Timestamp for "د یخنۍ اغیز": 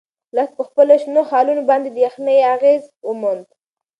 1.91-2.83